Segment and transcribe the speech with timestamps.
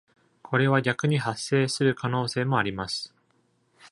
[0.41, 3.13] これは逆に発生する可能性もあります。